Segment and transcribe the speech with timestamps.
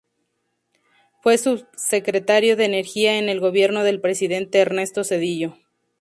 [1.21, 5.53] Fue sub-secretario de Energía en el gobierno del Presidente Ernesto Zedillo.